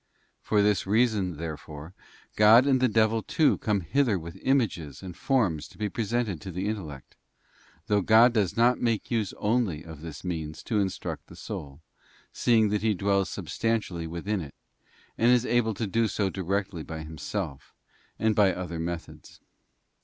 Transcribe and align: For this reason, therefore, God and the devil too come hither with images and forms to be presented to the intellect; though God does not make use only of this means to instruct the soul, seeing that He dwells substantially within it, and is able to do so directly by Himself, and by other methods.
For 0.41 0.63
this 0.63 0.87
reason, 0.87 1.37
therefore, 1.37 1.93
God 2.35 2.65
and 2.65 2.81
the 2.81 2.87
devil 2.87 3.21
too 3.21 3.59
come 3.59 3.81
hither 3.81 4.17
with 4.17 4.35
images 4.41 5.03
and 5.03 5.15
forms 5.15 5.67
to 5.67 5.77
be 5.77 5.89
presented 5.89 6.41
to 6.41 6.49
the 6.51 6.67
intellect; 6.67 7.15
though 7.85 8.01
God 8.01 8.33
does 8.33 8.57
not 8.57 8.81
make 8.81 9.11
use 9.11 9.31
only 9.33 9.83
of 9.83 10.01
this 10.01 10.23
means 10.23 10.63
to 10.63 10.79
instruct 10.79 11.27
the 11.27 11.35
soul, 11.35 11.81
seeing 12.33 12.69
that 12.69 12.81
He 12.81 12.95
dwells 12.95 13.29
substantially 13.29 14.07
within 14.07 14.41
it, 14.41 14.55
and 15.19 15.29
is 15.31 15.45
able 15.45 15.75
to 15.75 15.85
do 15.85 16.07
so 16.07 16.31
directly 16.31 16.81
by 16.81 17.03
Himself, 17.03 17.75
and 18.17 18.35
by 18.35 18.55
other 18.55 18.79
methods. 18.79 19.39